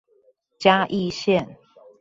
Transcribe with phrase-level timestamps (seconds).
[0.59, 1.57] 嘉義線